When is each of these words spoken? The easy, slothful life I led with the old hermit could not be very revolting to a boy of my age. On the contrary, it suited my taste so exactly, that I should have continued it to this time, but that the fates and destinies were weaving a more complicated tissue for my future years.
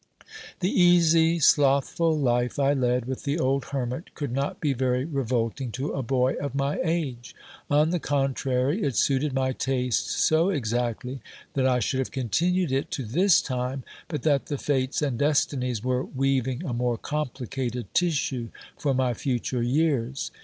The 0.61 0.71
easy, 0.71 1.37
slothful 1.37 2.17
life 2.17 2.57
I 2.57 2.73
led 2.73 3.05
with 3.05 3.23
the 3.23 3.37
old 3.37 3.65
hermit 3.65 4.15
could 4.15 4.31
not 4.31 4.59
be 4.59 4.73
very 4.73 5.05
revolting 5.05 5.71
to 5.73 5.91
a 5.93 6.01
boy 6.01 6.33
of 6.41 6.55
my 6.55 6.79
age. 6.83 7.35
On 7.69 7.91
the 7.91 7.99
contrary, 7.99 8.81
it 8.81 8.95
suited 8.95 9.31
my 9.31 9.51
taste 9.51 10.09
so 10.09 10.49
exactly, 10.49 11.19
that 11.53 11.67
I 11.67 11.79
should 11.81 11.99
have 11.99 12.09
continued 12.09 12.71
it 12.71 12.89
to 12.89 13.05
this 13.05 13.43
time, 13.43 13.83
but 14.07 14.23
that 14.23 14.47
the 14.47 14.57
fates 14.57 15.03
and 15.03 15.19
destinies 15.19 15.83
were 15.83 16.05
weaving 16.05 16.63
a 16.65 16.73
more 16.73 16.97
complicated 16.97 17.93
tissue 17.93 18.49
for 18.75 18.95
my 18.95 19.13
future 19.13 19.61
years. 19.61 20.31